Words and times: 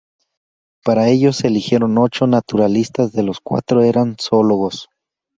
Para 0.83 1.09
ello, 1.09 1.31
se 1.31 1.45
eligieron 1.45 1.95
ocho 1.99 2.25
naturalistas, 2.25 3.11
de 3.11 3.21
los 3.21 3.37
que 3.37 3.43
cuatro 3.43 3.83
eran 3.83 4.15
zoólogos. 4.19 4.89